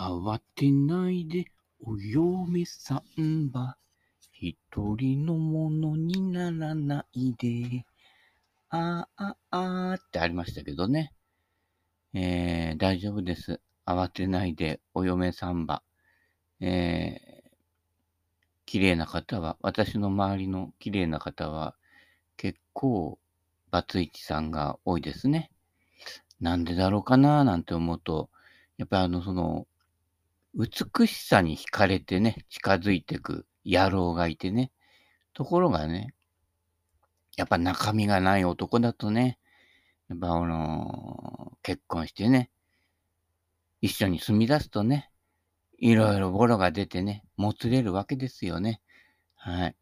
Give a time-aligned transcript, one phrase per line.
[0.00, 1.46] 慌てないで、
[1.80, 3.76] お嫁さんは、
[4.30, 4.56] 一
[4.96, 7.84] 人のものにならないで。
[8.70, 11.12] ああ、あってありましたけどね。
[12.14, 13.60] えー、大丈夫です。
[13.86, 15.82] 慌てないで、お嫁さんは。
[16.60, 17.50] えー、
[18.66, 21.74] 綺麗な方は、私の周りの綺麗な方は、
[22.36, 23.18] 結構、
[23.72, 25.50] バツイチさんが多いですね。
[26.40, 28.30] なんでだろうかななんて思うと、
[28.76, 29.66] やっぱりあの、その、
[30.58, 34.72] 美しさに惹かれてね、近づいてく野郎がいてね。
[35.32, 36.14] ところがね、
[37.36, 39.38] やっぱ中身がない男だとね、
[40.08, 42.50] やっぱあのー、結婚してね、
[43.80, 45.12] 一緒に住み出すとね、
[45.78, 48.80] いろいろボロが出てね、もつれるわけですよね。
[49.36, 49.76] はい。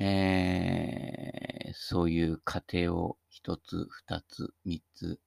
[0.00, 5.18] えー、そういう過程を一つ、二つ、三つ、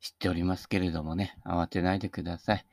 [0.00, 2.66] 知っておりますけれどもね、慌てないでください。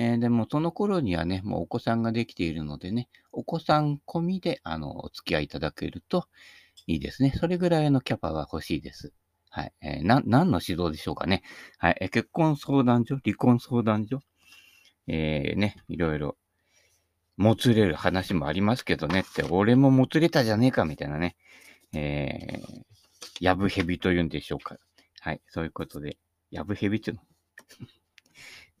[0.00, 6.26] えー、でもその頃にはね、もうお子さんができているのでね、お子さん込みで、あの、お付き合いいただけると
[6.86, 7.34] いいですね。
[7.38, 9.12] それぐらいのキャパは欲しいです。
[9.50, 9.72] はい。
[9.82, 11.42] えー、な、何の指導でしょうかね。
[11.76, 11.98] はい。
[12.00, 14.20] えー、結婚相談所、離婚相談所、
[15.06, 16.38] えー、ね、いろいろ、
[17.36, 21.36] もつれる話もありますけどねって、俺ももつれたじゃねえかみたいなね、
[21.92, 22.82] えー、
[23.38, 24.78] やぶへびと言うんでしょうか。
[25.20, 25.42] はい。
[25.48, 26.16] そういうことで、
[26.50, 27.22] やぶへびっていうの？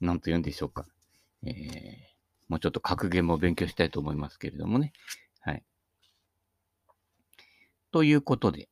[0.00, 0.86] なんと言うんでしょうか。
[1.44, 1.54] えー、
[2.48, 4.92] もうちょっと格言も勉強したいと思いますけれどもね。
[5.40, 5.62] はい。
[7.92, 8.68] ということで、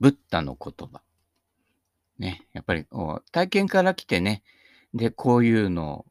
[0.00, 1.02] ブッダの言葉。
[2.18, 2.86] ね、やっぱり
[3.32, 4.42] 体験から来てね、
[4.92, 6.06] で、こういうのを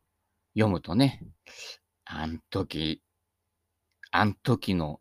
[0.54, 1.22] 読むとね、
[2.06, 3.02] あん時、
[4.12, 5.00] あん時の、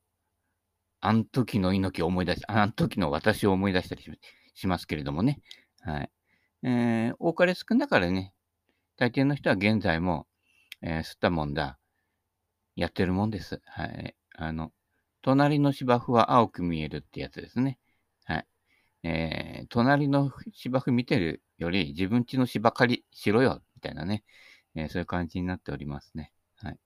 [1.01, 4.05] あん時の猪木を思い出し、あん時の私を思い出したり
[4.55, 5.41] しますけれどもね。
[5.81, 6.11] はい。
[6.62, 8.33] えー、多かれ少なかれね、
[9.03, 10.28] 大抵の人は現在も、
[10.81, 11.77] えー、吸ったもんだ、
[12.77, 13.61] やってるもんです。
[13.64, 14.14] はい。
[14.37, 14.71] あの、
[15.22, 17.81] 隣の芝生は青く見えるってやつですね。
[18.22, 18.47] はい。
[19.03, 24.22] えー、隣の芝生見てるより自分家の芝刈りしろよ、みたいなね。
[24.77, 26.32] えー、そういう感じになっておりますね。
[26.59, 26.78] はい。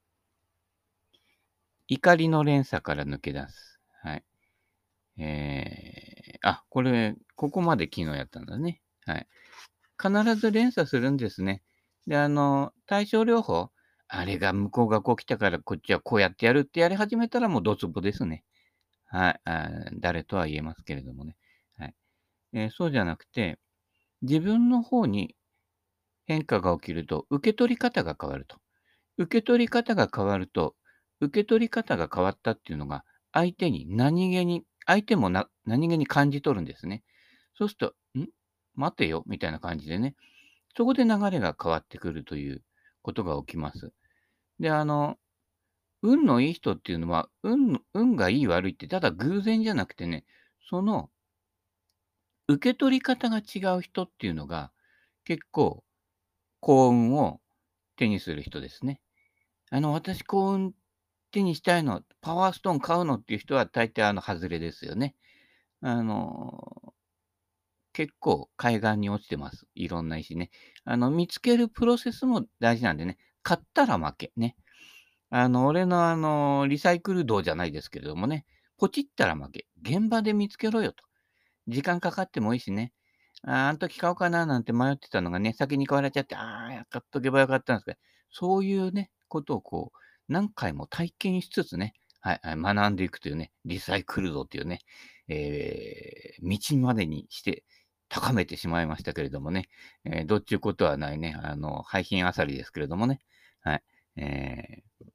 [1.88, 3.78] 怒りの連鎖から抜け出す。
[4.02, 4.24] はい。
[5.18, 8.80] えー、あ、これ、ここまで昨日やったんだね。
[9.04, 9.28] はい。
[10.02, 11.62] 必ず連鎖するんですね。
[12.06, 13.70] で、あの、対症療法、
[14.08, 18.44] あれが向こうがこう来たからこっちはこうやってやるってやり始めたらもうドツボですね。
[19.06, 19.40] はい。
[19.44, 21.36] あ誰とは言えますけれどもね。
[21.78, 21.94] はい。
[22.54, 23.58] えー、そうじゃなくて、
[24.22, 25.36] 自分の方に
[26.26, 28.58] 変化が起きると、受け取り方が変わると。
[29.18, 30.76] 受け取り方が変わると、
[31.20, 37.04] 受け取り方が変わったっていうのが、相手に何気に、相手も何気に感じ取るんですね。
[37.54, 38.28] そうすると、ん？
[38.74, 40.16] 待てよみたいな感じでね。
[40.76, 42.62] そこで流れが変わってくるという
[43.02, 43.92] ことが起きます。
[44.60, 45.18] で、あの、
[46.02, 50.24] 運のいい人っていうのは、運、運がいい悪いってただ偶然じゃなくてね、
[50.68, 51.10] その
[52.48, 54.72] 受け取り方が違う人っていうのが
[55.24, 55.82] 結構
[56.60, 57.40] 幸運を
[57.96, 59.00] 手にする人ですね。
[59.70, 60.74] あの、私幸運
[61.32, 65.16] 手にしたいの、パワーストーン買うのっていう人は大抵あの、外れですよね。
[65.82, 66.94] あの、
[67.96, 69.66] 結構海岸に落ちてます。
[69.74, 70.50] いろんな石ね。
[70.84, 73.16] あの、見つけるプロセスも大事なんでね。
[73.42, 74.32] 買ったら負け。
[74.36, 74.54] ね。
[75.30, 78.44] あの、俺のあの、リサイクル道じゃないですけれどもね。
[78.76, 79.66] ポチったら負け。
[79.80, 81.04] 現場で見つけろよと。
[81.68, 82.92] 時間かかってもいいしね。
[83.44, 87.98] ああの時買おうかななんて迷ってたのがね、先に買われちゃって、ああ、買っとけばよかったんですけど、
[88.30, 89.98] そういうね、ことをこう、
[90.28, 94.80] 何回も体験しつつね、はい、学んでいくというね、リサイクル道っていうね、
[95.28, 97.64] えー、道までにして
[98.08, 99.68] 高めてしまいましたけれどもね、
[100.04, 103.20] えー、どっちゅうことはないね、あの、廃品あさりですけれどもね、
[103.60, 103.82] はい、
[104.16, 105.06] えー、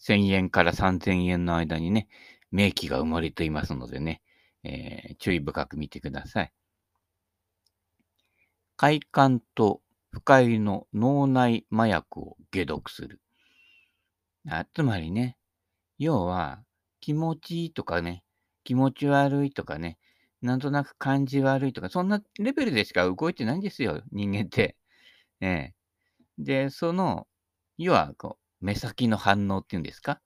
[0.00, 2.08] 1000円から3000円の間にね、
[2.50, 4.22] 名機が生まれていますのでね、
[4.64, 6.52] えー、注意深く見てください。
[8.76, 9.80] 快感と
[10.10, 13.20] 不快の脳内麻薬を解毒する。
[14.48, 15.36] あつまりね、
[15.98, 16.62] 要は
[17.00, 18.24] 気持ちいいとかね、
[18.64, 19.98] 気持ち悪いとかね、
[20.42, 24.76] なんとなく感じ悪いとか、そんなレベルでしか動いてないんですよ、人間って。
[25.40, 25.74] ええ。
[26.38, 27.26] で、その、
[27.78, 30.20] 要は、こう、目先の反応っていうんですか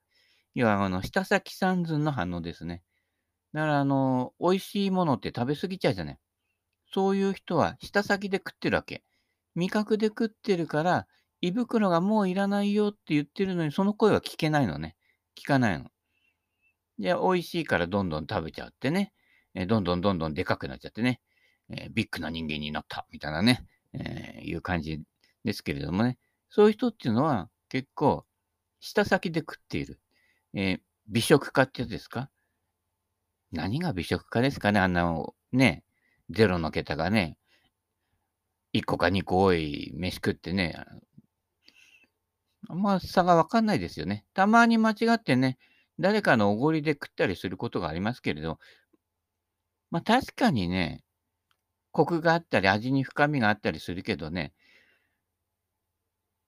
[0.54, 2.82] 要は、あの、舌先三寸の反応ですね。
[3.52, 6.18] だから、あの、美味しいものって食べ過ぎちゃうじゃない。
[6.92, 9.02] そういう人は舌先で食ってるわけ。
[9.54, 11.06] 味覚で食ってるから、
[11.40, 14.96] 胃袋がもういらないよって言ってるのに、その声は聞けないのね。
[15.36, 15.90] 聞かないの。
[16.98, 19.12] で、美味しいからどんどん食べちゃってね。
[19.54, 21.20] えどんどんどんどんでかくなっちゃってね、
[21.70, 25.00] えビッグな人間になったみたいなね、えいう感じ
[25.44, 26.18] ですけれどもね、
[26.50, 28.24] そういう人っていうのは結構、
[28.80, 30.00] 舌先で食っている。
[30.54, 32.30] え、美食家ってやつですか？
[33.52, 34.80] 何が美食家ですかね？
[34.80, 35.14] あんな、
[35.52, 35.84] ね、
[36.30, 37.36] ゼロの桁がね、
[38.74, 40.74] 1個か2個多い飯食ってね、
[42.68, 44.24] あんま差がわかんないですよね。
[44.34, 45.58] たまに間違ってね、
[45.98, 48.58] 誰かのおごりで食ったりすることがありますけれど、
[49.92, 51.04] まあ確かにね、
[51.92, 54.54] コクがあったり味に深みがあったりするけどね、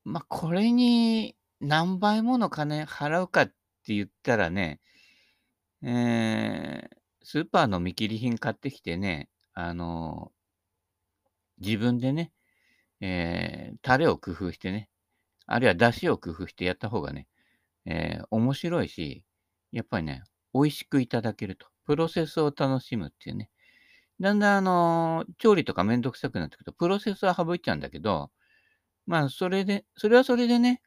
[0.04, 3.54] まあこれに何倍もの金払うかって
[3.94, 4.80] 言ったらね、
[5.82, 12.32] えー、スーパーの見切り品買ってきてね、あのー、自分でね、
[13.00, 14.88] えー、タレを工夫してね、
[15.46, 17.28] あるいは出汁を工夫してやった方がね、
[17.84, 19.22] えー、面白いし、
[19.72, 20.22] やっぱりね、
[20.54, 21.73] 美味しくいただけると。
[21.86, 23.50] プロセスを楽しむっていうね。
[24.20, 28.30] だんだん、あの、調理とかめんどくさくなってくると、プロセスは省いちゃうんだけど、
[29.06, 30.80] まあ、それで、それはそれでね、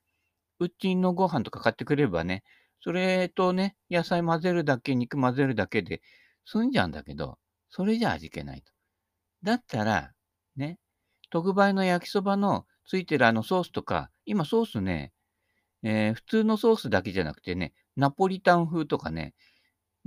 [0.60, 2.44] うちのご飯とか買ってくれればね、
[2.82, 6.02] それとね、野菜混ぜるだけ、肉混ぜるだけで
[6.46, 7.38] 済んじゃうんだけど、
[7.70, 8.72] それじゃ味気ないと。
[9.44, 10.14] だったら、
[10.56, 10.80] ね、
[11.30, 15.12] 特売の焼きそばのついてるあのソースとか、今ソースね、
[15.84, 19.34] えー、普通のソースだけじゃなくてね、ナポリタン風とかね、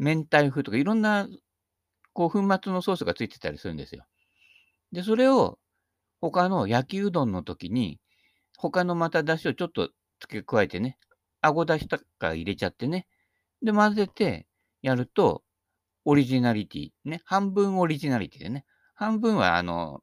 [0.01, 1.29] 明太風とかいろんな、
[2.15, 4.07] こう、粉末のソースがついてたりするんですよ。
[4.93, 5.59] で、それを
[6.21, 8.01] 他の焼きうどんの時に、
[8.57, 10.99] 他のまた出汁をちょっと付け加えてね、
[11.43, 13.07] あごだしとか入れちゃってね、
[13.63, 14.47] で、混ぜて
[14.83, 15.43] やると、
[16.07, 18.65] オリジナリティ、ね、半分オリジナリティでね、
[18.95, 20.03] 半分はあの、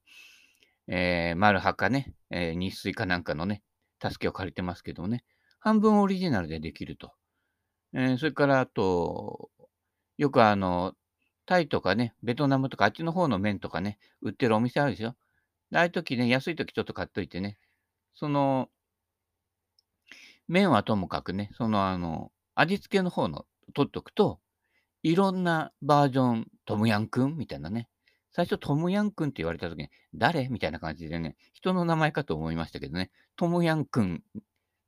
[0.87, 3.63] えー、丸かね、えー、日水かなんかのね、
[4.01, 5.23] 助けを借りてますけどもね、
[5.59, 7.13] 半分オリジナルでできると。
[7.93, 9.49] えー、それからあと、
[10.17, 10.93] よくあの、
[11.45, 15.15] タイとかね、ベトナムとかあっちの方の麺とかね、売ってるお店あるでしょ。
[15.73, 17.57] ああいう時ね、安い時ちょっと買っといてね、
[18.15, 18.69] その、
[20.47, 24.39] 麺はともかくね、そのあの、味付けの方の取っとくと、
[25.03, 27.87] いろんなバージョン、トムヤンくんみたいなね。
[28.31, 30.47] 最初トムヤンくんって言われた時に、誰？
[30.49, 34.23] みたいな感じでね、人の名前かと思いましたけどね、トムヤンくん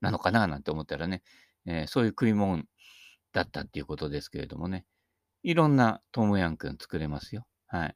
[0.02, 1.24] なのかななんて思ったらね、
[1.66, 2.64] えー、そういう食い物
[3.34, 4.86] だったっていうことですけれどもね、
[5.44, 7.46] いろんなトムヤンくん作れますよ。
[7.68, 7.96] はい。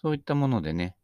[0.00, 0.96] そういったものでね、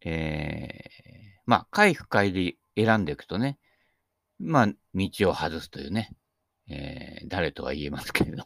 [0.00, 3.58] えー、まあ、回不快で選んでいくとね、
[4.38, 6.10] まあ、道を外すというね、
[6.68, 8.44] えー、誰とは言えますけれど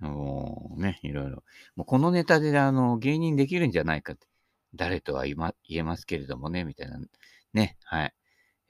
[0.00, 1.44] も うね、いろいろ。
[1.76, 4.26] もうこのネタであの芸人できるんじゃないかって、
[4.74, 6.98] 誰とは言,、ま、言えますけれどもね、みたいな。
[7.52, 8.14] ね、はい。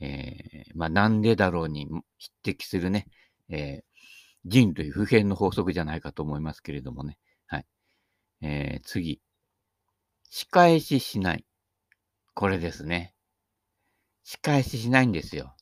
[0.01, 1.89] えー、まあ、なんでだろうに
[2.19, 3.07] 匹敵するね、
[3.49, 3.85] えー、
[4.45, 7.19] 人類普遍の法則じゃないかと思いますけれどもね。
[7.47, 7.67] はい。
[8.43, 9.21] えー、次。
[10.31, 11.45] 仕返ししない。
[12.35, 13.15] これですね。
[14.23, 15.55] 仕返ししないんですよ。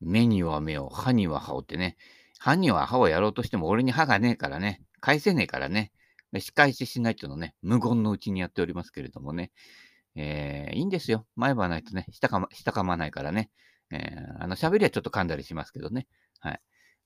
[0.00, 1.96] 目には目を、歯には歯をってね。
[2.38, 4.82] 歯には歯をやろうとしても俺に歯がねえからね。
[5.00, 5.92] 返せねえからね。
[6.38, 9.50] 仕返ししないっていうのね、無言のうちにやっておりますけれどもね。
[10.14, 11.26] えー、いいんですよ。
[11.36, 13.50] 前歯ないとね、下かま、下噛まないからね。
[13.90, 16.06] えー、あの、喋りはちょっと噛んだりしますけどね。
[16.40, 16.60] はい。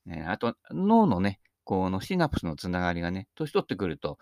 [0.08, 4.18] え、あと、脳のね、このシナプスのつながりがね、年取ってくると、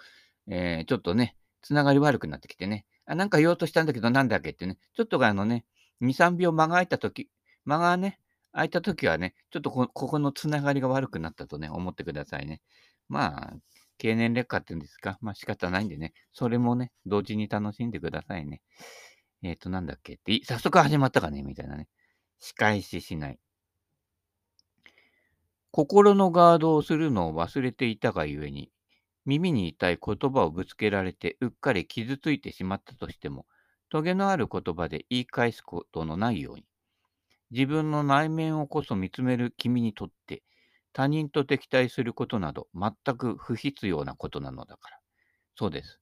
[0.46, 5.64] えー、ちょっとね、つながり悪くなってきてね、あ、なんか言おうとしたんだけど、なんだっけってね、ちょっとあのね、
[6.02, 7.28] 2、3秒間が空いたとき、
[7.64, 8.18] 間がね、
[8.52, 12.60] 空いたときはね、ちょっとここのつながりが悪くなったとね、思ってくださいね。
[13.08, 13.56] まあ、
[13.98, 18.62] 経年劣化っていうんですか、まあ仕方ないんでね、それもね、同時に楽しんでくださいね。
[19.42, 21.88] えっ、ー、と、なんだっけって、早速始まったかねみたいなね。
[22.38, 23.38] 仕返ししない。
[25.72, 28.70] 心のガードをするのを忘れていたがゆえに、
[29.24, 33.46] 耳に痛い言葉をぶつけられてうっかり傷ついてしまったとしても、
[33.88, 36.64] トゲのある言葉で言い返すことのないように、
[37.50, 40.42] 自分の内面をこそ見つめる君にとって、
[40.92, 44.98] 他人と敵対することなど全く不必要なことなのだから。
[45.56, 46.00] そうです。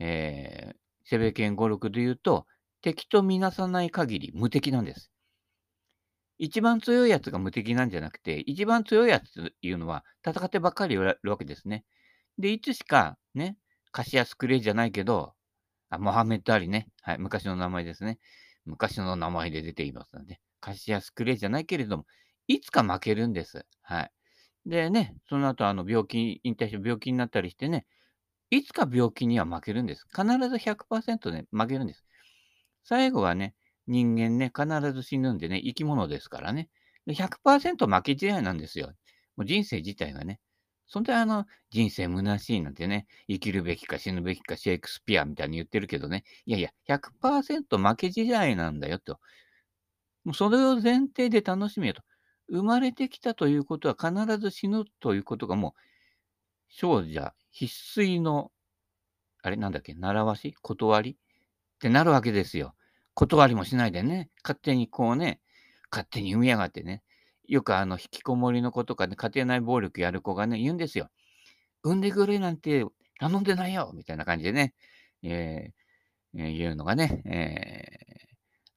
[0.00, 2.46] えー、セベケン語録で言うと、
[2.82, 5.09] 敵とみなさない限り無敵なんです。
[6.42, 11.84] 一番強いやつが無敵なんじゃなくて、一番強いやつというのは戦ってばっかりいるわけですね。
[12.38, 13.58] で、いつしか、ね、
[13.92, 15.34] カシアスクレイじゃないけど、
[15.90, 16.88] あ、モハメッド・アリね。
[17.02, 18.18] はい、昔の名前ですね。
[18.64, 22.06] 昔の名前で出ていますので、カシアスクレイじゃないけれども、
[22.48, 23.66] いつか負けるんです。
[23.82, 24.10] はい。
[24.64, 27.84] でね、その後、あの、病気、引退して病気になったりしてね、
[28.48, 30.06] いつか病気には負けるんです。
[30.08, 32.06] 必ず100%ね、負けるんです。
[32.82, 33.54] 最後はね、
[33.90, 36.70] 人間ね、必ず死ぬんでね、生き物ですからね。
[37.08, 38.88] 100%負け試合なんですよ。
[39.36, 40.40] もう人生自体がね。
[40.86, 49.18] そんであの、人生虚しいなんてね、生きるべきか死ぬべきかシェイクスピアみたいに言ってるけどね、いやいや、100%負け試合なんだよと。
[50.24, 52.02] もうそれを前提で楽しめよと。
[52.48, 55.80] 生まれてきたということは必ず死ぬということがもう、
[56.68, 58.52] 少者必須の、
[59.42, 60.54] あれなんだっけ、習わし？
[60.62, 61.12] 断り？
[61.12, 61.16] っ
[61.80, 62.74] てなるわけですよ。
[63.14, 65.40] 断りもしないでね、勝手にこうね、
[65.90, 67.02] 勝手に産みやがってね。
[67.48, 71.08] よくあの、引きこもりの子とかね、家庭内暴力やる子がね、言うんですよ。
[71.82, 72.84] 産んでくれなんて
[73.18, 74.74] 頼んでないよみたいな感じでね、
[75.22, 78.26] えー、え、言うのがね、え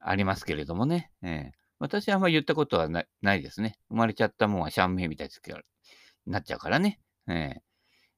[0.04, 1.10] ー、ありますけれどもね。
[1.22, 3.78] えー、私はあんまり言ったことはないですね。
[3.88, 7.00] 生まれちゃったもんはシャンメイみたいになっちゃうからね。
[7.28, 7.32] え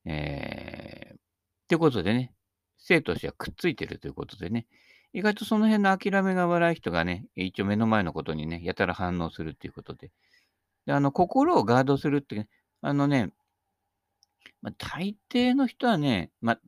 [0.06, 1.18] ー、えー、っ
[1.68, 2.32] てことでね、
[2.78, 4.66] 生と死はくっついてるということでね、
[5.16, 10.12] 意外とその辺の諦めが悪い人がね、一応目の前のことにね、やたら反応するっていうことで。
[10.84, 12.46] で、あの、心をガードするって、
[12.82, 13.30] あのね、
[14.60, 16.60] まあ、大抵の人はね、まあ、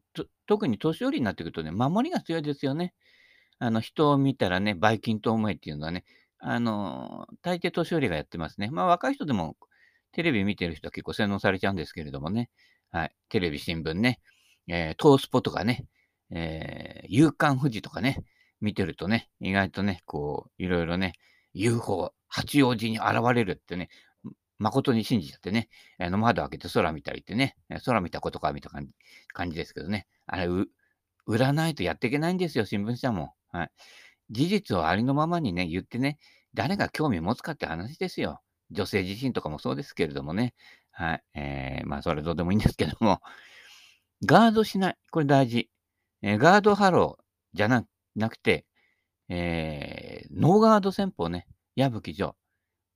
[0.47, 2.95] 特に年寄りになってくるとね、守りが強いですよね。
[3.59, 6.07] あの、人を見たらね、ばい菌と思えっていうのはね、
[6.39, 8.71] あの、大抵年寄りがやってますね。
[8.71, 9.59] まあ、若い人でも、
[10.13, 12.49] テレビ見てる人は結構洗脳されちゃうんですけれどもね。
[12.93, 13.15] はい。
[13.29, 14.21] テレビ、新聞ね。
[14.69, 15.85] えー、トースポとかね。
[16.31, 18.25] えー、夕刊富士とかね。
[18.61, 21.15] 見てるとね、意外とね、こう、いろいろね、
[21.55, 23.89] UFO、八王子に現れるってね、
[24.59, 28.93] 誠に信じちゃってね、あの窓開けて空見たりってね、空見たことか見た感じ
[29.33, 30.49] 感じですけどね、あれ、
[31.27, 33.35] 売らないとやっていけないんですよ、新聞社も。
[33.51, 33.71] はい。
[34.31, 36.19] 事実をありのままにね、言ってね、
[36.55, 38.41] 誰が興味持つかって話ですよ。
[38.71, 40.55] 女性自身とかもそうですけれどもね。
[40.91, 41.23] はい。
[41.35, 43.21] えー、まあ、それはどうでもいいんですけども、
[44.25, 44.97] ガードしない。
[45.11, 45.71] これ大事。
[46.23, 47.23] えー、ガード張ろう
[47.57, 47.87] じゃなく
[48.17, 48.67] なくて、
[49.29, 51.47] えー、ノーガード戦法ね。
[51.77, 52.37] 矢吹丈。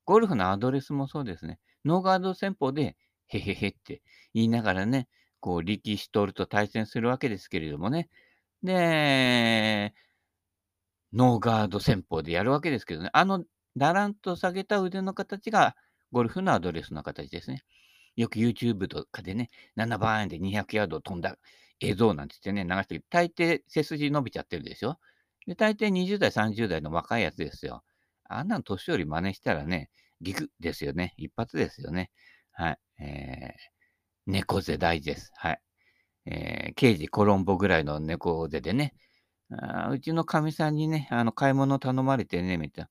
[0.04, 1.60] ゴルフのアドレスもそうですね。
[1.84, 2.96] ノーガード戦法で、
[3.28, 4.02] へへへって
[4.34, 5.08] 言いながらね、
[5.40, 8.08] こう、力石徹と対戦するわけですけれどもね。
[8.62, 9.94] で、
[11.12, 13.10] ノーガード戦法でやるわけですけどね。
[13.12, 13.44] あの、
[13.76, 15.76] だらんと下げた腕の形が、
[16.10, 17.62] ゴルフのアドレスの形ですね。
[18.16, 21.36] よく YouTube とかでね、7番で200ヤード飛んだ
[21.82, 23.04] 映像なんて言ってね、流してる。
[23.10, 24.98] 大抵背筋伸びちゃってるでしょ？
[25.46, 27.82] で、大抵20代、30代の若いやつですよ。
[28.28, 31.14] あんなの年寄り真似したらね、ギクですよね。
[31.16, 32.10] 一発ですよね。
[32.52, 32.78] はい。
[33.00, 33.50] えー、
[34.26, 35.32] 猫背大事です。
[35.34, 35.60] はい。
[36.26, 38.94] えー、刑事コロンボぐらいの猫背でね、
[39.50, 42.90] あうちのかみさんにね、あの、買い物頼まれてね、みたいな。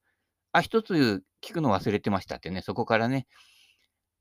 [0.51, 3.25] あ、一つ聞くの忘れてましたってね、そこからね、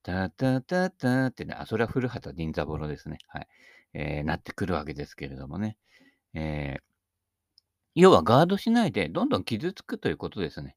[0.03, 3.19] たたたたってね、あ、それは古畑任三郎ですね。
[3.27, 3.49] はい。
[3.95, 5.77] えー、なってくるわけですけれどもね。
[6.35, 6.83] えー、
[7.95, 10.77] 要はガードしないで、どんどん傷つくということですね。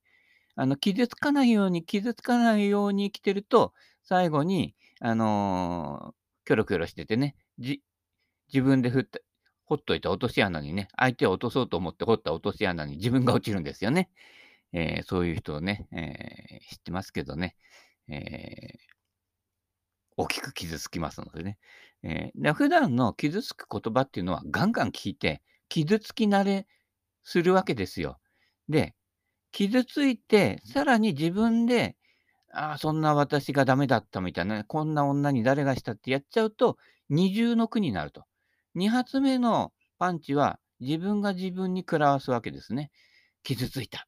[0.56, 7.82] あの、傷つかないように、傷つかないように生きてると、最後に、あのー、キョロキョロしててね、じ、
[8.54, 9.20] 自分で振った、
[9.66, 14.10] 掘っといた落とし穴にね、相手を落とそうと思って掘った落とし穴に自分が落ちるんですよね。
[14.74, 17.56] えー、そういう人をね、えー、知ってますけどね、
[18.10, 18.78] えー、
[20.18, 21.58] 大きく傷つきますのでね。
[22.04, 26.68] えー、で普段の傷つく言葉っていうのはガンガン聞いて、傷つき慣れ
[27.24, 28.20] するわけですよ。
[28.70, 28.94] で、
[29.52, 31.96] 傷ついて、さらに自分で、
[32.52, 36.78] ああ、そんな私がダメだったみたいな、ね、こんな女に誰がしたってやっちゃうと、
[37.10, 38.26] 二重の句になると。
[38.76, 42.92] 二発目のパンチは自分が自分に食らわすわけですね。
[43.44, 44.08] 傷ついた。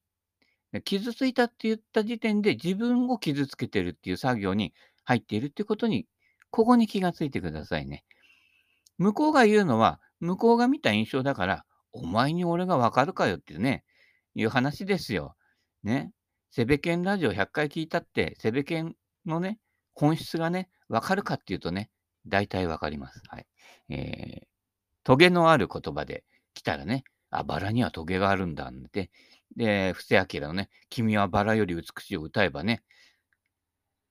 [0.84, 4.74] 傷ついたって言った時点で自分を傷つけてるっていう作業に
[5.04, 6.08] 入っているってことに、
[6.56, 8.06] ここに気がついてくださいね。
[8.98, 13.84] 向こうが言うのは、向こうが見た印象だから、お前に俺がわかるかよっていうね、
[14.36, 15.36] いう話ですよ。
[15.84, 16.14] ね。
[16.52, 18.96] セベケンラジオ100回聞いたって、セベケン
[19.26, 19.60] のね、
[19.96, 21.90] 本質がね、わかるかっていうとね、
[22.26, 23.22] 大体わかります。
[23.28, 23.46] はい。
[23.90, 24.48] えー、
[25.04, 29.12] トゲのある言葉で来たらね、あ、バラにはトゲがあるんだって。
[29.58, 32.82] で、布施明のね、君はバラより美しいを歌えばね、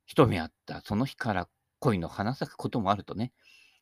[0.04, 1.48] 一目あったその日から
[1.84, 3.32] 恋の花咲くこともあるとね、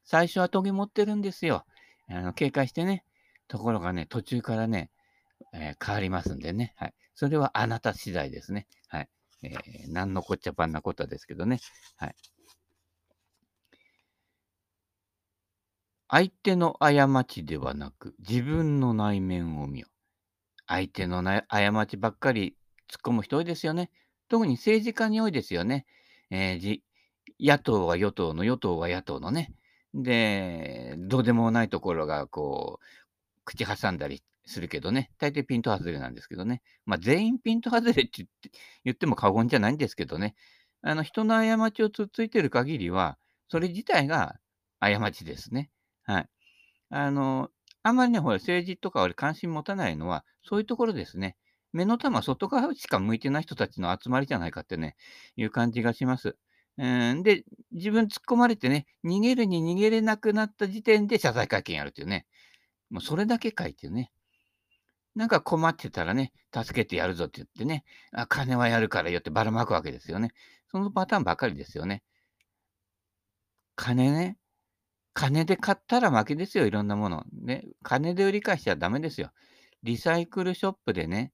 [0.04, 1.64] 最初はトゲ持ってるんですよ。
[2.08, 3.04] あの警戒してね。
[3.46, 4.90] ところがね、途中からね、
[5.52, 6.74] えー、変わりますんでね。
[6.76, 6.94] はい。
[7.14, 8.66] それはあなた次第ですね。
[8.88, 9.08] はい。
[9.42, 11.60] えー、なんのこっちゃばんなことですけどね。
[11.96, 12.14] はい。
[16.08, 19.86] 相手の過ちではなく、自分の内面を見よ。
[20.66, 22.56] 相手の過ちばっかり
[22.90, 23.90] 突っ込む人多いですよね。
[24.28, 25.86] 特に政治家に多いですよね。
[26.30, 26.82] えー、
[27.42, 29.52] 野党は与党の、与党は野党のね。
[29.94, 32.84] で、どうでもないところが、こう、
[33.44, 36.62] 口挟んだりするけどね、大抵ピント外れなんですけどね。
[36.86, 38.26] まあ、全員ピント外れって
[38.84, 40.36] 言っても過言じゃないんですけどね。
[40.82, 43.18] あの、人の過ちをつっついてる限りは、
[43.48, 44.38] それ自体が
[44.80, 45.70] 過ちですね。
[46.04, 46.28] はい。
[46.90, 47.50] あの、
[47.82, 51.36] あんまりね、ほら、政治とか俺関心持たないのは、そういうところですね。
[51.72, 54.94] 目の玉外側しか向いてない人たちの集まりじゃないかってね、
[55.36, 56.36] いう感じがします。
[56.78, 62.26] うん、で、自分突っ込まれてね、逃げるに逃げれなくなった時点で謝罪会見やるっていうね。
[62.90, 64.10] もうそれだけかいっていうね。
[65.14, 70.30] なんか困ってたらね、助けてやるぞって言ってね、あ金はやるからよってばらまくわけですよね。
[70.70, 72.02] そのパターンばかりですよね。
[73.76, 74.38] 金ね。
[75.14, 77.24] 金で買ったら負けですよ、いろんなもの。
[77.42, 77.64] ね。
[77.82, 79.30] 金で売り返しちゃダメですよ。
[79.82, 81.32] リサイクルショップでね、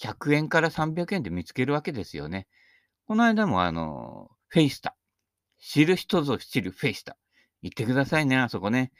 [0.00, 2.48] 100円から300円で見つけるわけですよね。
[3.06, 4.96] この間もあの、フェイスタ。
[5.60, 7.16] 知る人ぞ知るフェイスタ。
[7.62, 8.90] 行ってくださいね、あそこね。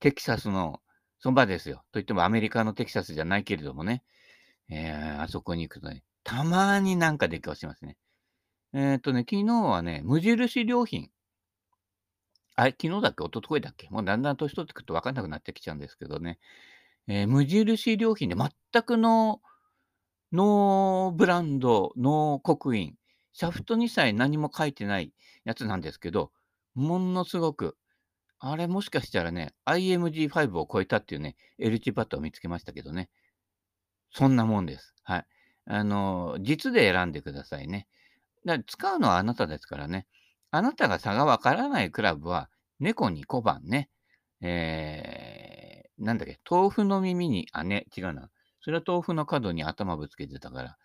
[0.00, 0.80] テキサスの
[1.18, 1.82] そばですよ。
[1.92, 4.04] といってもアメリカのテキサスじゃないけれどもね。
[4.68, 7.96] えー、あそこに行くとね、たまになんか出くわしますね。
[8.74, 11.08] えっ、とね、昨日はね、無印良品。
[12.54, 13.24] あれ、昨日だっけ？
[13.24, 13.88] 一昨日だっけ？
[13.88, 16.38] もうだんだん年取ってくると分かんなくなってきちゃうんですけどね。
[17.06, 19.40] えー、無印良品で全くの
[20.32, 22.94] ノーブランド、ノー刻印、
[23.38, 25.12] シャフトにさえ何も書いてない
[25.44, 26.32] やつなんですけど、
[26.74, 27.76] ものすごく、
[28.40, 33.10] あれもしかしたらね、IMG5 を超えたっていうね、L チパッドを見つけましたけどね。
[34.10, 34.92] そんなもんです。
[35.04, 35.26] はい。
[35.66, 37.86] あの、実で選んでくださいね。
[38.44, 40.08] だから使うのはあなたですからね。
[40.50, 43.88] あなたが差がわからないクラブは、猫に小判ね。
[44.40, 48.30] えー、なんだっけ、豆腐の耳に姉、違うな。
[48.62, 50.76] それは豆腐の角に頭ぶつけてたから。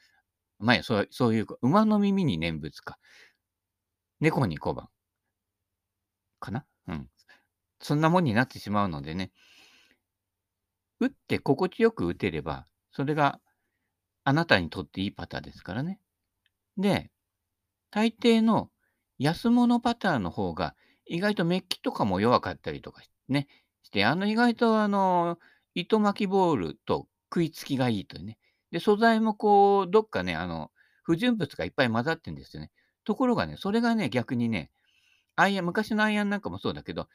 [0.63, 2.97] まあ、そうそういう、馬の耳に念仏か。
[4.21, 4.87] 猫に小判。
[6.39, 6.65] かな？
[6.87, 7.09] うん。
[7.81, 9.31] そんなもんになってしまうのでね。
[10.99, 13.41] 打って心地よく打てれば、それが
[14.23, 15.99] あなたにとっていいパターンですからね。
[16.77, 17.11] で、
[17.91, 18.69] 大抵の
[19.19, 23.47] 安物パターの方が、意外とメッキとかも弱かったりとかね、
[23.83, 25.37] して、あの、意外とあの、
[25.75, 28.37] 糸巻きボールと食いつきがいいというね。
[28.73, 30.71] で、素材もこう、どっかね、あの、
[31.03, 32.71] 不純物がいっぱい混ざってんですよね。
[33.03, 34.71] ところがね、それがね、逆にね、
[35.35, 37.07] アイアン、昔のアイアンなんかもそうだけど、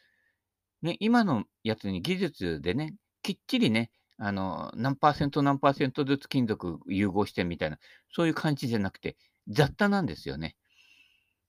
[0.83, 7.79] ね、今のやつに技術でね、きっちりね、あの、何パーセント何パーセントずつ金属融合してみたいな、
[8.15, 9.17] そういう感じじゃなくて、
[9.49, 10.55] 雑多なんですよね。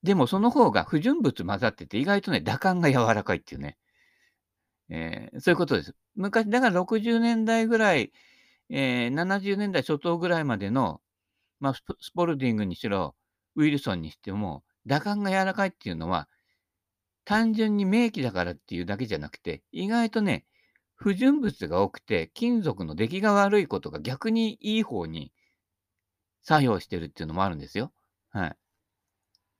[0.01, 3.77] でもその方が不純物混ざってて、意外とね、打感が柔らかいっていうね。
[4.89, 5.93] えー、そういうことです。
[6.15, 8.11] 昔、だから60年代ぐらい、
[8.69, 11.01] えー、70年代初頭ぐらいまでの、
[11.59, 13.15] まあ、スポルディングにしろ、
[13.55, 16.29] ウィルソンにしても、打感が柔らかいっていうのは、
[17.25, 20.45] 単純に名器だからっていうだけじゃなくて、意外とね、
[20.95, 25.31] 不純物が多くて、金属の出来が悪いことが逆にいい方に
[26.41, 27.91] 作用してるっていうのもあるんですよ。
[28.31, 28.57] はい。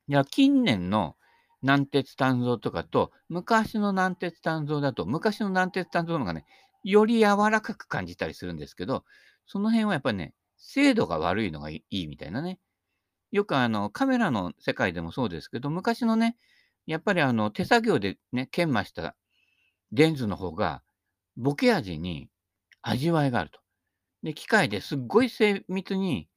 [0.07, 1.15] いや、近年の
[1.61, 6.45] 軟鉄炭造とかと、昔の軟鉄炭造だと、昔の軟鉄炭造のがね、
[6.83, 9.05] より柔らかく感じたりするんですけど、
[9.45, 12.59] その辺はやっぱりね、精度が悪いのがいいみたいなね。
[13.31, 16.37] よくあの、カメラの世界でもそうですけど、昔のね、
[16.87, 19.15] やっぱりあの、手作業でね、研磨した
[19.91, 20.83] レンズの方が、
[21.37, 22.29] ボケ味に
[22.81, 23.59] 味わいがあると。
[24.23, 26.29] で、機械ですっごい精密に、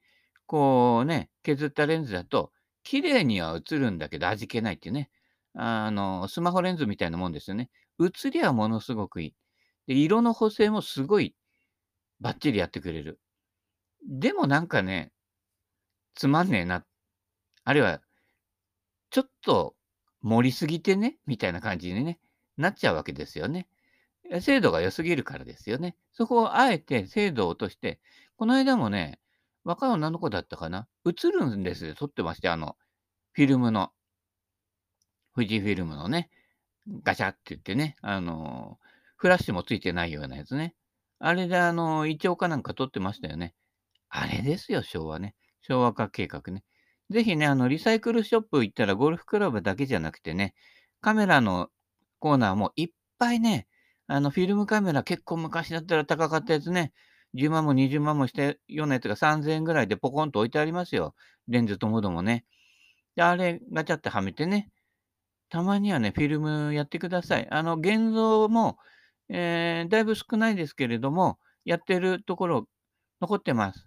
[0.47, 2.53] こうね、削ったレンズだと、
[2.85, 5.11] 綺麗には映るんだけど味気ないっていうね。
[5.55, 7.71] あの、スマホレンズみたいなもんですよね。
[8.01, 9.35] 映りはものすごくいい。
[9.87, 11.35] で、色の補正もすごい
[12.21, 13.21] バッチリやってくれる。
[14.09, 15.13] でもなんかね、
[16.15, 16.85] つまんねえな。
[17.65, 18.01] あるいは、
[19.11, 19.75] ちょっと
[20.21, 22.19] 盛りすぎてね、みたいな感じにね、
[22.57, 23.69] なっちゃうわけですよね。
[24.41, 25.97] 精度が良すぎるからですよね。
[26.13, 28.01] そこをあえて精度を落として、
[28.37, 29.19] この間もね、
[29.65, 31.95] 若い女の子だったかな映るんですよ。
[31.95, 32.77] 撮ってまして、あの、
[33.33, 33.93] フィルムの、
[35.35, 36.31] 富士フィルムのね、
[37.03, 38.79] ガチャって言ってね、あの、
[39.23, 40.75] フラッシュもついてないようなやつね。
[41.21, 43.55] あれで、あの、イチョウかなんか撮ってましたよね。
[44.09, 45.37] あれですよ、昭和ね。
[45.61, 46.65] 昭和化計画ね。
[47.09, 50.55] ぜひね、あの、リサイクルショップ行ったらゴルフクラブだけじゃなくてね、
[51.01, 51.69] カメラの
[52.19, 52.89] コーナーもいっ
[53.21, 53.69] ぱいね、
[54.09, 56.93] あの、フィルムカメラ結構昔だったら高かったやつね、
[57.35, 61.15] 10万も20万もしたようなやつが3000円ぐらいでポコンと置いてありますよ。
[61.47, 62.45] レンズともどもね。
[63.15, 64.69] で、あれ、ガチャってはめてね。
[65.49, 67.47] たまにはね、フィルムやってください。
[67.53, 68.79] あの、現像も、
[69.33, 72.69] えー、だいぶ少ないですけれども、やってるところ
[73.21, 73.87] 残ってます。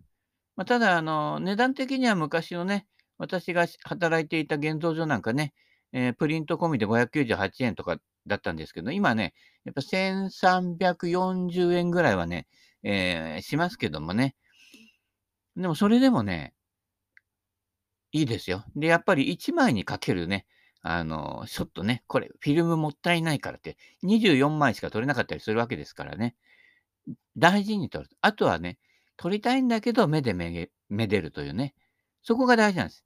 [0.56, 5.54] まあ、ただ、あの、値段的には昔のね、私が働いていた現像所なんかね、
[5.94, 9.34] えー、プリント込みで598円とかだったんですけど、今ね、
[9.66, 12.48] やっぱ1340円ぐらいはね、
[12.84, 14.36] えー、しますけどもね。
[15.56, 16.54] でもそれでもね、
[18.12, 18.66] いいですよ。
[18.76, 20.46] で、やっぱり1枚にかけるね、
[20.88, 26.36] あの、ショットね、これ、フィルムもったいないからって、24枚しか撮れなかったりするわけですからね。
[27.36, 28.10] 大事に撮る。
[28.22, 28.78] あとはね、
[29.18, 31.74] 撮りたいんだけど、目でめげめでるというね。
[32.22, 33.04] そこが大事なんです。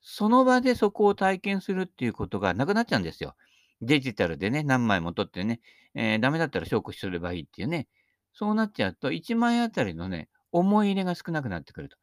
[0.00, 3.36] その場でそこを体験するっていうことがなくなっちゃうんですよ。
[3.82, 5.60] デジタルでね、何枚も撮ってね、
[5.94, 7.88] えー、ダメだったら証拠すればいいっていうね。
[8.32, 11.98] そうなっちゃうと、1枚あたりのね、思い入れが少なくなってくると。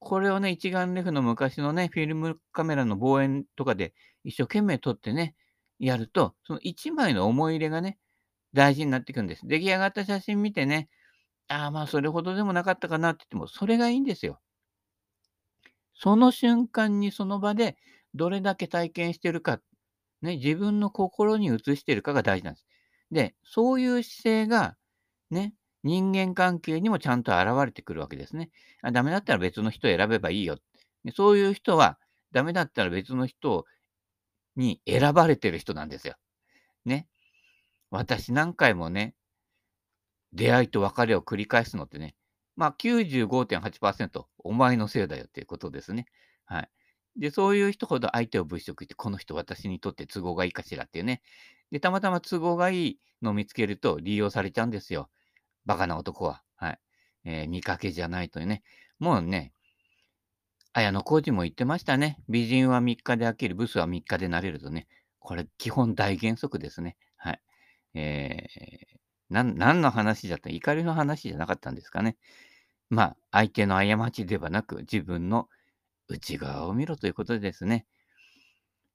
[0.00, 3.92] これをね、一眼レフの昔のね、フィルムカメラの望遠とかで
[4.24, 5.34] 一生懸命撮ってね、
[5.78, 7.98] やると、その1枚の思い入れがね、
[8.52, 9.46] 大事になっていくんです。
[9.46, 10.88] 出来上がった写真見てね、
[11.48, 14.40] ああ、まあ、それほどでもなかったかなって言っても、それがいいんですよ。
[15.94, 17.76] その瞬間にその場で
[18.14, 19.60] どれだけ体験してるか、
[20.22, 22.66] ね、自分の心に移してるかが大事なんです。
[23.10, 24.76] で、そういう姿勢が、
[25.30, 28.50] ね、人間関係にもちゃんと現れてくるわけですね。
[28.82, 30.58] あダメだったら別の人を選べばいいよ。
[31.14, 31.98] そういう人は、
[32.32, 33.64] ダメだったら別の人を
[34.56, 36.14] に選ばれてる人なんですよ。
[36.84, 37.06] ね。
[37.90, 39.14] 私何回もね、
[40.32, 42.14] 出会いと別れを繰り返すのってね、
[42.56, 46.06] まあ95.8%お前のせいだよっていうことですね。
[46.44, 46.70] はい。
[47.16, 51.22] で、そういう人ほど相手を物色して、この人私にとって都合がいいかしらっていうね。
[51.70, 55.10] で、たまたま都合がいいのを見つけると利用されちゃうんですよ。
[55.66, 56.42] バカな男は。
[56.56, 56.78] はい。
[57.24, 58.62] えー、見かけじゃないというね。
[58.98, 59.52] もうね、
[60.72, 62.22] 綾野浩二も言ってましたね。
[62.28, 64.86] 美人は3日で飽きる、ブスは3日で慣れるとね。
[65.18, 66.96] これ、基本大原則ですね。
[67.16, 67.40] はい。
[67.94, 72.16] えー、なん、何の話だった怒りの話じゃなかったんですかね。
[72.88, 75.48] まあ、相手の過ちではなく、自分の
[76.08, 77.86] 内側を見ろということですね。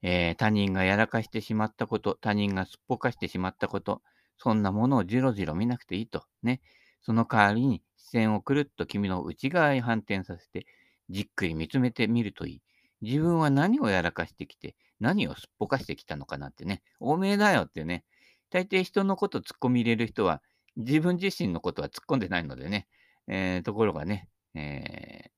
[0.02, 4.02] えー、他人がやらかしてしまったこと、他人がすっぽかしてしまったこと、
[4.38, 6.26] そんなものをじろじろ見なくていいと。
[6.44, 6.62] ね。
[7.02, 10.66] その代わりに視線をくるっと君の内側へ反転させて、
[11.10, 12.62] じっくり見つめてみるといい。
[13.02, 16.82] 自分は何をやらかしてきて、何をすっぽかしてきたのかなってね。
[17.00, 18.04] おめえだよってね。
[18.50, 20.42] 大抵人のこと突っ込み入れる人は、
[20.78, 22.88] 自分自身のことは突っ込んでないのでね。
[23.28, 25.32] えー、ところがね、え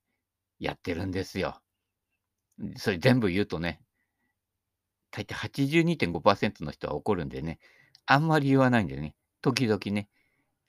[0.62, 1.62] ー、やってるんですよ。
[2.76, 3.82] それ全部言うとね、
[5.12, 7.60] 大体82.5%の人は怒るんでね、
[8.06, 10.10] あんまり言わないんでね、時々ね、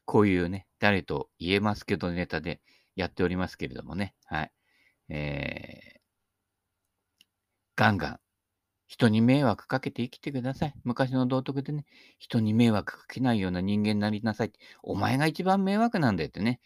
[0.04, 2.60] こういうね、誰と言えますけどネタで
[2.96, 4.52] やっておりますけれどもね、はい。
[5.08, 5.98] えー、
[7.76, 8.20] ガンガン、
[8.88, 10.74] 人に迷惑かけて生きてください。
[10.84, 11.84] 昔の道徳でね、
[12.18, 14.52] 人に迷惑かけないような人間になりなさい。
[14.82, 16.60] お前が一番迷惑なんだよってね、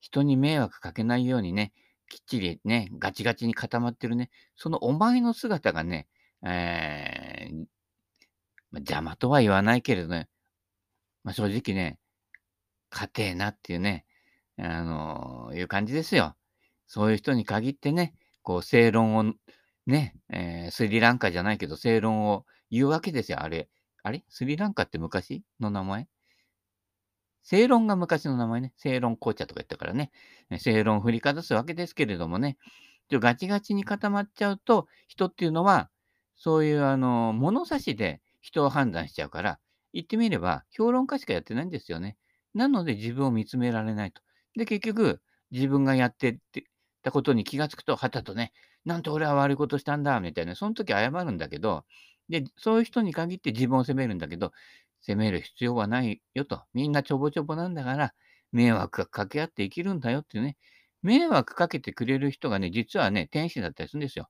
[0.00, 1.72] 人に迷惑かけないようにね、
[2.08, 6.08] きっちりね、ガチガチに固まってるね、そのお前の姿がね、
[6.44, 7.66] えー、
[8.70, 10.28] ま邪魔とは言わないけれどね、
[11.24, 11.98] ま、正直ね、
[12.90, 14.06] 家庭なっていうね、
[14.58, 16.36] あのー、いう感じですよ。
[16.92, 19.32] そういう人に限ってね、こう、正論を、
[19.86, 23.70] ね、えー、スリランカじゃないけど、正論を言うわけですよ、あれ。
[24.02, 24.26] あれ？
[24.28, 26.06] スリランカって昔の名前？
[27.42, 28.74] 正論が昔の名前ね。
[28.76, 30.10] 正論紅茶とか言ったからね。
[30.58, 32.58] 正論を振りかざすわけですけれどもね。
[33.10, 35.88] ガチガチに固まっちゃうと、人っていうのは、
[36.36, 39.58] そういうあの、物差しで人を判断しちゃうから、
[39.94, 42.18] 言ってみれば、評論家しかやってないんですよね。
[42.52, 44.20] なので自分を見つめられないと。
[44.56, 46.64] で、結局、自分がやってって
[47.02, 48.52] たことに気がつくと、はたとね、
[48.84, 51.84] なんと俺は悪いことしたんだ、みたいな、その時謝るんだけど、
[52.28, 54.52] で、そういう人に限って自分を責めるんだけど、
[55.00, 56.62] 責める必要はないよと。
[56.74, 58.14] みんなちょぼちょぼなんだから、
[58.52, 60.56] 迷惑かけ合って生きるんだよっていうね。
[61.02, 64.28] 迷惑かけてくれる人がね、実はね、天使だったりするんですよ。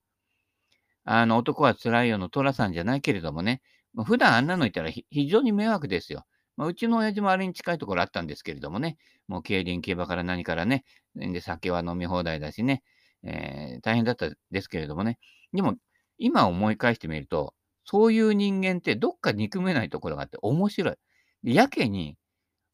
[1.04, 3.62] あの、男は辛いよの寅さんじゃないけれどもね、
[4.06, 6.24] 普段あんなのいたら非常に迷惑ですよ。
[6.56, 8.96] まあ、うちの親父もあれに近いところあったんですけれどもね、
[9.28, 10.84] もう競輪競馬から何からね、
[11.14, 12.82] で酒は飲み放題だしね、
[13.22, 15.18] えー、大変だったですけれどもね。
[15.52, 15.76] でも、
[16.18, 21.54] 今思い返してみると、そういう人間ってどっか憎めないところがあって面白い。
[21.54, 22.16] やけに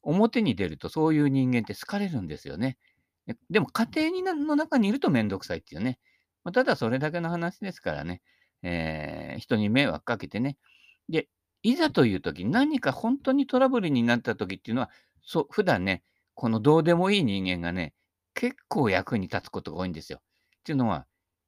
[0.01, 2.77] 表に出るとそういう人間って好かれるんですよね。
[3.49, 5.99] でも家庭にの中にいるとめんどくさいっていうね。
[6.43, 8.21] まあ、ただそれだけの話ですからね。
[8.63, 10.57] えー、人に迷惑かけてね。
[11.09, 11.27] で、
[11.63, 14.89] いざという時、何か本当にトラブルになった時っていうのは、
[15.21, 16.03] そう、普段ね、
[16.35, 17.93] このどうでもいい人間がね、
[18.33, 20.19] 結構役に立つことが多いんですよ。
[20.19, 21.05] っていうのは、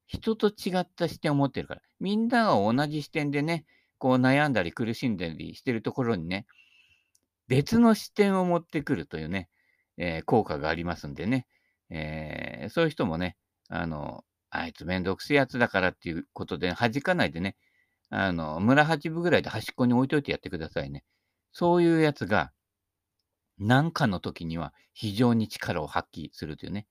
[0.07, 1.81] 人と違った視点を持ってるから。
[1.99, 3.65] みんなが同じ視点でね、
[3.97, 6.45] こう悩んだり苦しんだりしてるところにね、
[7.47, 9.49] 別の視点を持ってくるというね、
[9.97, 11.47] えー、効果がありますんでね、
[11.89, 13.37] えー、そういう人もね、
[13.69, 17.55] あの、あいつめんどくせえやつだからっていうことで弾かないでね、
[18.11, 21.03] あの、村八分ぐらいで端っこに置いといてやってくださいね。
[21.53, 22.51] そういうやつが、
[23.57, 26.87] 何かの時には非常に力を発揮するというね。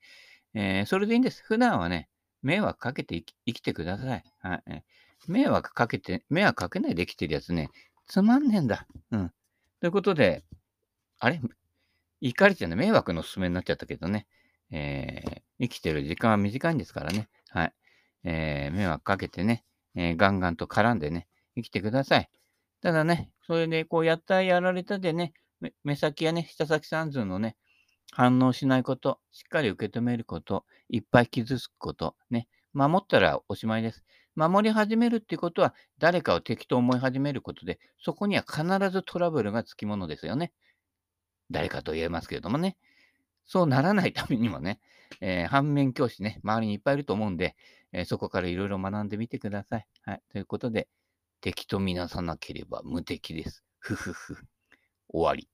[0.54, 1.42] えー、それでいいんです。
[1.44, 2.09] 普段はね、
[2.42, 4.24] 迷惑かけて生きてください。
[4.40, 4.85] はい。
[5.28, 7.70] 迷惑かけて、迷惑かけないで生きてるやつね、
[8.06, 8.87] つまんねえんだ。
[9.11, 9.33] うん。
[9.80, 10.44] ということで、
[11.18, 11.40] あれ？
[12.22, 14.26] 怒りじゃない、迷惑のおすすめになっちゃったけどね。
[14.70, 17.28] えー生きてる時間は短いんですからね。
[17.50, 17.74] はい。
[18.24, 22.31] えー迷惑かけてね、えーガンガンと絡んでね、生きてください。
[22.81, 25.35] ただね、それでこうやったやられたでね、
[25.85, 27.57] 目先やね、下先三寸のね、
[28.12, 34.05] 反応しないこと、しっかり受け止めること、いっぱい傷つくこと、ね、守ったらおしまいです。
[34.37, 40.53] 守り始めるっていうことは、誰かを敵と思い始めることで、そこには必ずトラブルがつきものですよね。
[41.50, 42.76] 誰かと言えますけれどもね。
[43.44, 44.81] そうならないためにもね、
[45.20, 47.57] えー反面教師ね、周りにいっぱいいると思うんで、
[47.92, 49.87] えーそこからいろいろ学んでみてください。
[50.03, 50.22] はい。
[50.31, 50.88] ということで、
[51.40, 53.64] 敵とみなさなければ無敵です。
[53.79, 54.46] ふふふ。
[55.09, 55.48] 終わり。